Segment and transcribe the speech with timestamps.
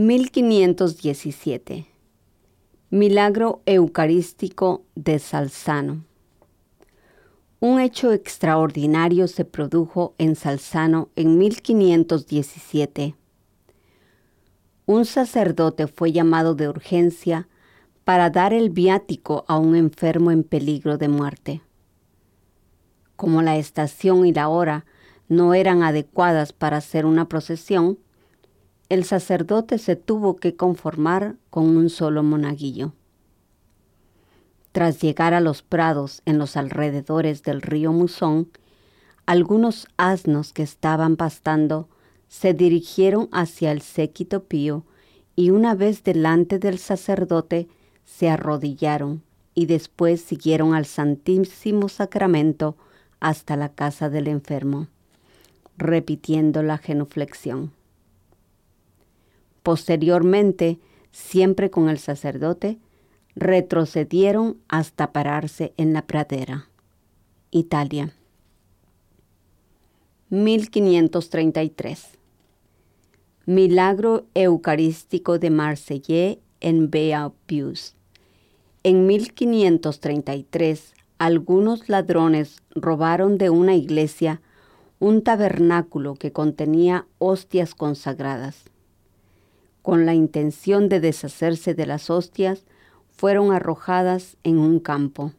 [0.00, 1.86] 1517.
[2.88, 6.06] Milagro Eucarístico de Salzano.
[7.60, 13.14] Un hecho extraordinario se produjo en Salzano en 1517.
[14.86, 17.46] Un sacerdote fue llamado de urgencia
[18.04, 21.60] para dar el viático a un enfermo en peligro de muerte.
[23.16, 24.86] Como la estación y la hora
[25.28, 27.98] no eran adecuadas para hacer una procesión,
[28.90, 32.92] el sacerdote se tuvo que conformar con un solo monaguillo.
[34.72, 38.48] Tras llegar a los prados en los alrededores del río Musón,
[39.26, 41.88] algunos asnos que estaban pastando
[42.26, 44.84] se dirigieron hacia el séquito pío
[45.36, 47.68] y una vez delante del sacerdote
[48.04, 49.22] se arrodillaron
[49.54, 52.76] y después siguieron al Santísimo Sacramento
[53.20, 54.88] hasta la casa del enfermo,
[55.76, 57.72] repitiendo la genuflexión.
[59.62, 60.78] Posteriormente,
[61.12, 62.78] siempre con el sacerdote,
[63.34, 66.68] retrocedieron hasta pararse en la pradera.
[67.50, 68.14] Italia.
[70.30, 72.18] 1533.
[73.46, 77.96] Milagro Eucarístico de Marseille en Beaupius.
[78.82, 84.40] En 1533, algunos ladrones robaron de una iglesia
[85.00, 88.70] un tabernáculo que contenía hostias consagradas
[89.90, 92.62] con la intención de deshacerse de las hostias,
[93.08, 95.32] fueron arrojadas en un campo.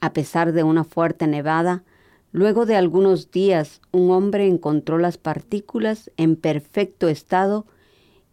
[0.00, 1.82] A pesar de una fuerte nevada,
[2.30, 7.64] luego de algunos días un hombre encontró las partículas en perfecto estado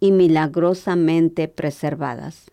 [0.01, 2.51] y milagrosamente preservadas.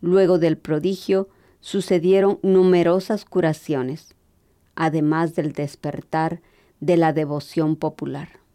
[0.00, 1.28] Luego del prodigio
[1.60, 4.16] sucedieron numerosas curaciones,
[4.74, 6.40] además del despertar
[6.80, 8.45] de la devoción popular.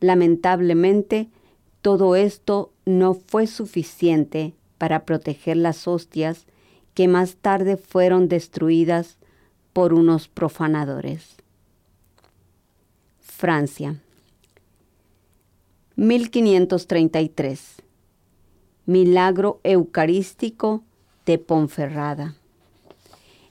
[0.00, 1.28] Lamentablemente,
[1.80, 6.46] todo esto no fue suficiente para proteger las hostias
[6.94, 9.18] que más tarde fueron destruidas
[9.72, 11.36] por unos profanadores.
[13.20, 14.00] Francia.
[15.96, 17.82] 1533.
[18.86, 20.82] Milagro Eucarístico
[21.26, 22.36] de Ponferrada.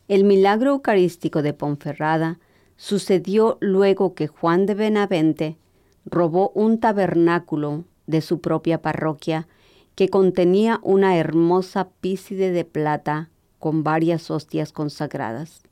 [0.07, 2.39] El milagro eucarístico de Ponferrada
[2.78, 5.57] sucedió luego que Juan de Benavente
[6.05, 9.47] robó un tabernáculo de su propia parroquia
[9.95, 13.29] que contenía una hermosa pícide de plata
[13.59, 15.63] con varias hostias consagradas.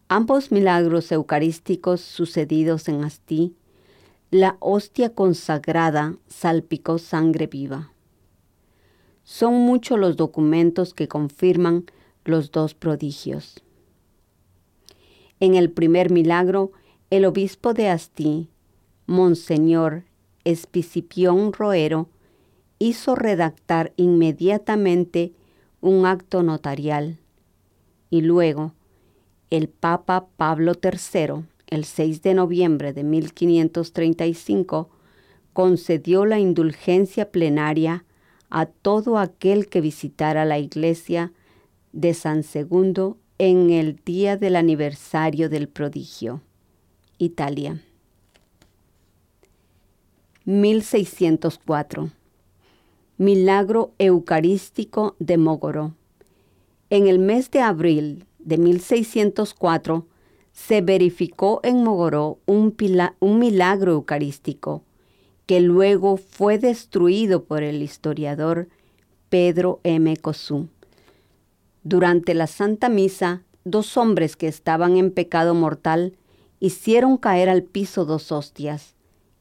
[0.09, 3.57] Ambos milagros eucarísticos sucedidos en Asti,
[4.31, 7.91] la hostia consagrada salpicó sangre viva.
[9.25, 11.87] Son muchos los documentos que confirman
[12.25, 13.65] los dos prodigios.
[15.41, 16.71] En el primer milagro,
[17.11, 18.49] el obispo de Asti,
[19.07, 20.05] Monseñor
[20.47, 22.09] Espicipión Roero
[22.79, 25.33] hizo redactar inmediatamente
[25.81, 27.19] un acto notarial
[28.11, 28.73] y luego
[29.51, 34.89] el Papa Pablo III, el 6 de noviembre de 1535,
[35.53, 38.05] concedió la indulgencia plenaria
[38.49, 41.33] a todo aquel que visitara la iglesia
[41.93, 46.41] de San Segundo en el día del aniversario del prodigio.
[47.19, 47.81] Italia.
[50.47, 52.13] 1604.
[53.19, 55.97] Milagro Eucarístico de Mogoro.
[56.89, 60.07] En el mes de abril de 1604
[60.53, 62.77] se verificó en Mogoró un,
[63.19, 64.85] un, milagro eucarístico
[65.47, 68.69] que luego fue destruido por el historiador
[69.29, 70.17] Pedro M.
[70.17, 70.69] Cosú.
[71.83, 76.17] Durante la Santa Misa, dos hombres que estaban en pecado mortal
[76.61, 78.96] hicieron caer al piso dos hostias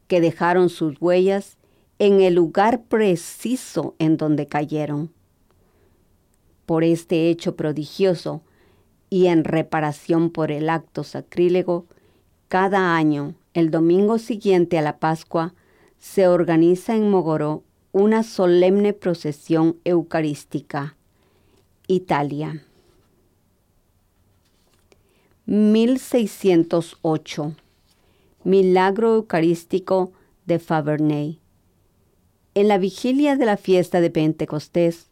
[0.07, 1.57] que dejaron sus huellas
[2.00, 5.12] en el lugar preciso en donde cayeron.
[6.66, 8.42] Por este hecho prodigioso
[9.10, 11.86] y en reparación por el acto sacrílego,
[12.48, 15.54] cada año, el domingo siguiente a la Pascua,
[16.00, 20.96] se organiza en Mogoró una solemne procesión eucarística.
[21.88, 22.63] Italia.
[25.46, 27.56] 1608
[28.46, 30.12] Milagro Eucarístico
[30.46, 31.40] de Faberney.
[32.54, 35.10] En la vigilia de la fiesta de Pentecostés,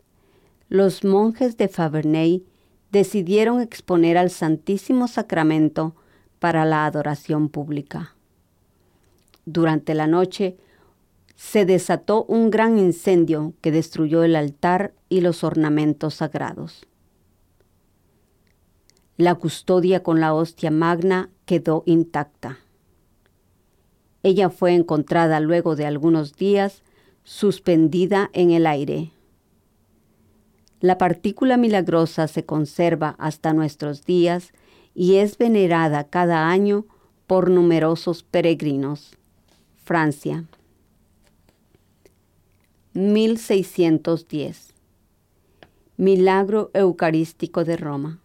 [0.70, 2.46] los monjes de Faberney
[2.92, 5.96] decidieron exponer al Santísimo Sacramento
[6.38, 8.16] para la adoración pública.
[9.48, 10.56] Durante la noche
[11.36, 16.86] se desató un gran incendio que destruyó el altar y los ornamentos sagrados.
[19.18, 22.60] La custodia con la hostia magna quedó intacta.
[24.24, 26.82] Ella fue encontrada luego de algunos días
[27.24, 29.12] suspendida en el aire.
[30.80, 34.52] La partícula milagrosa se conserva hasta nuestros días
[34.96, 36.86] y es venerada cada año
[37.28, 39.18] por numerosos peregrinos.
[39.84, 40.46] Francia.
[42.94, 44.74] 1610.
[45.98, 48.20] Milagro Eucarístico de Roma.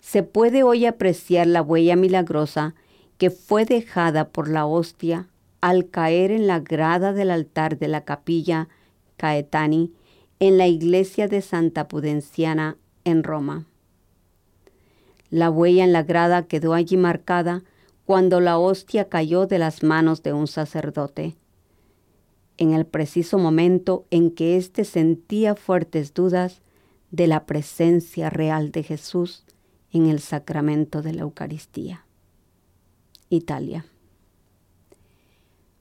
[0.00, 2.74] Se puede hoy apreciar la huella milagrosa
[3.18, 5.28] que fue dejada por la hostia
[5.60, 8.68] al caer en la grada del altar de la capilla
[9.16, 9.92] Caetani
[10.38, 13.66] en la iglesia de Santa Pudenciana en Roma.
[15.30, 17.64] La huella en la grada quedó allí marcada
[18.04, 21.36] cuando la hostia cayó de las manos de un sacerdote.
[22.58, 26.62] En el preciso momento en que éste sentía fuertes dudas
[27.10, 29.44] de la presencia real de Jesús
[29.92, 32.05] en el sacramento de la Eucaristía.
[33.28, 33.84] Italia.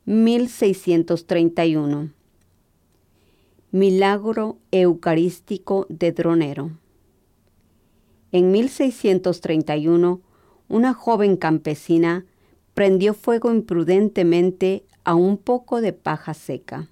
[0.06, 2.12] 1631.
[3.70, 6.72] Milagro Eucarístico de Dronero.
[8.32, 10.22] En 1631,
[10.70, 12.26] una joven campesina
[12.74, 16.90] prendió fuego imprudentemente a un poco de paja seca.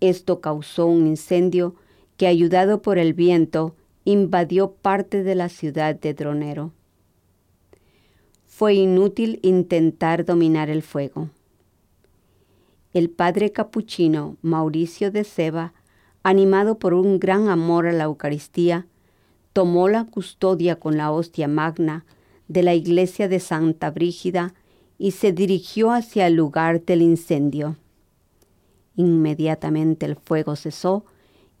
[0.00, 1.74] Esto causó un incendio
[2.18, 6.75] que, ayudado por el viento, invadió parte de la ciudad de Dronero
[8.58, 11.28] fue inútil intentar dominar el fuego.
[12.94, 15.74] El padre capuchino Mauricio de Seba,
[16.22, 18.86] animado por un gran amor a la Eucaristía,
[19.52, 22.06] tomó la custodia con la hostia magna
[22.48, 24.54] de la iglesia de Santa Brígida
[24.96, 27.76] y se dirigió hacia el lugar del incendio.
[28.94, 31.04] Inmediatamente el fuego cesó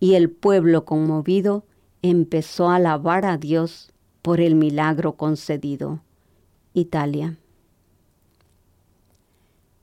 [0.00, 1.66] y el pueblo conmovido
[2.00, 3.92] empezó a alabar a Dios
[4.22, 6.00] por el milagro concedido.
[6.76, 7.36] Italia.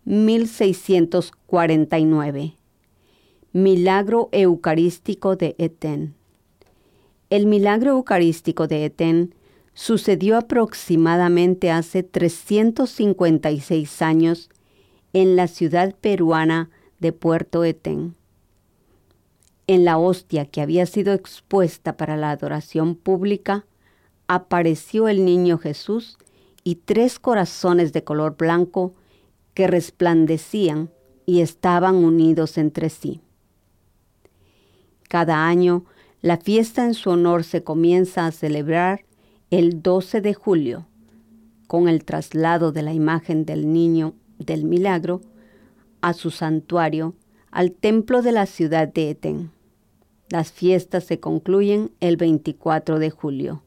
[0.06, 2.56] 1649.
[3.52, 6.14] Milagro Eucarístico de Eten.
[7.32, 9.34] El milagro eucarístico de Eten
[9.74, 14.52] sucedió aproximadamente hace 356 años
[15.14, 16.70] en la ciudad peruana
[17.00, 18.14] de Puerto Eten.
[19.66, 23.66] En la hostia que había sido expuesta para la adoración pública,
[24.28, 26.20] apareció el niño Jesús
[26.64, 28.94] y tres corazones de color blanco
[29.54, 30.90] que resplandecían
[31.26, 33.22] y estaban unidos entre sí.
[35.10, 35.86] Cada año,
[36.22, 39.06] la fiesta en su honor se comienza a celebrar
[39.52, 40.88] el 12 de julio,
[41.68, 45.22] con el traslado de la imagen del niño del milagro
[46.02, 47.14] a su santuario,
[47.52, 49.52] al templo de la ciudad de Eten.
[50.30, 53.62] Las fiestas se concluyen el 24 de julio.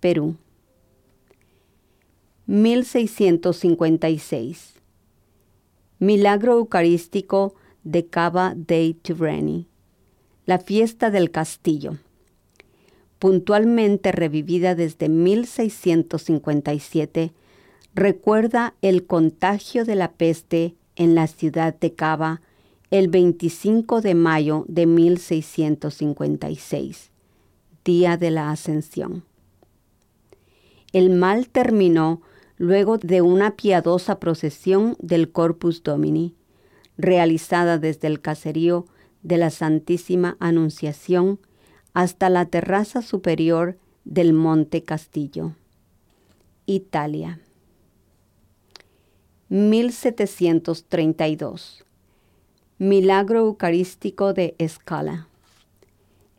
[0.00, 0.36] Perú.
[2.50, 4.74] 1656.
[6.00, 7.54] Milagro Eucarístico
[7.84, 9.68] de Cava dei Tirreni.
[10.46, 11.98] La fiesta del castillo.
[13.20, 17.32] Puntualmente revivida desde 1657,
[17.94, 22.42] recuerda el contagio de la peste en la ciudad de Cava
[22.90, 27.12] el 25 de mayo de 1656,
[27.84, 29.22] día de la ascensión.
[30.92, 32.22] El mal terminó
[32.60, 36.34] luego de una piadosa procesión del Corpus Domini,
[36.98, 38.84] realizada desde el caserío
[39.22, 41.40] de la Santísima Anunciación
[41.94, 45.54] hasta la terraza superior del Monte Castillo.
[46.66, 47.40] Italia.
[49.48, 51.86] 1732.
[52.76, 55.28] Milagro Eucarístico de Escala.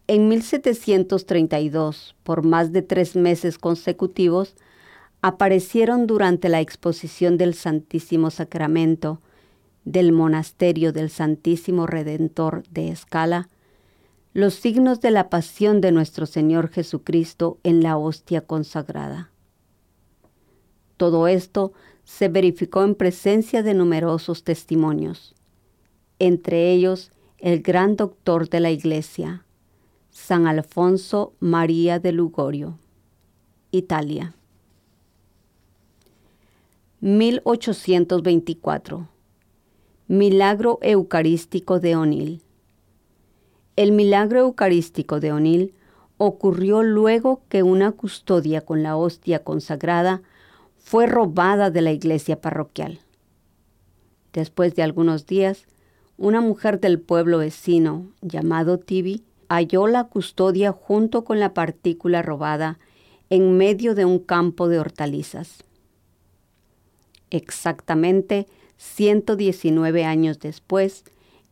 [0.06, 4.56] En 1732, por más de tres meses consecutivos,
[5.22, 9.22] aparecieron durante la exposición del Santísimo Sacramento
[9.86, 13.50] del Monasterio del Santísimo Redentor de Escala,
[14.34, 19.30] los signos de la pasión de nuestro Señor Jesucristo en la hostia consagrada.
[20.98, 21.74] Todo esto
[22.04, 25.36] se verificó en presencia de numerosos testimonios,
[26.20, 29.46] entre ellos el gran doctor de la Iglesia,
[30.10, 32.78] San Alfonso María de Lugorio,
[33.72, 34.36] Italia.
[37.04, 39.10] 1824.
[40.08, 42.44] Milagro Eucarístico de Onil.
[43.76, 45.74] El milagro eucarístico de Onil
[46.18, 50.22] ocurrió luego que una custodia con la hostia consagrada
[50.78, 53.00] fue robada de la iglesia parroquial.
[54.32, 55.66] Después de algunos días,
[56.20, 62.78] una mujer del pueblo vecino, llamado Tibi, halló la custodia junto con la partícula robada
[63.32, 65.64] en medio de un campo de hortalizas.
[67.32, 68.46] Exactamente
[68.78, 71.04] 119 años después,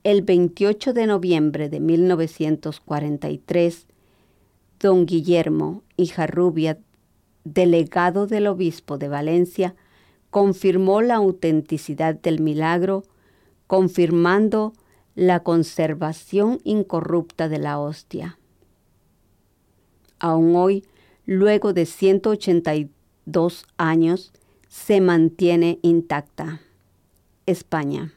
[0.03, 3.87] el 28 de noviembre de 1943,
[4.79, 5.83] don Guillermo
[6.27, 6.79] Rubia,
[7.43, 9.75] delegado del obispo de Valencia,
[10.29, 13.03] confirmó la autenticidad del milagro,
[13.67, 14.73] confirmando
[15.15, 18.39] la conservación incorrupta de la hostia.
[20.19, 20.85] Aún hoy,
[21.25, 24.31] luego de 182 años,
[24.69, 26.61] se mantiene intacta.
[27.45, 28.13] España.